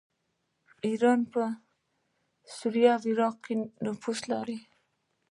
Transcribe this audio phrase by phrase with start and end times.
[0.87, 1.41] ایران په
[2.57, 3.53] سوریه او عراق کې
[3.85, 4.57] نفوذ لري.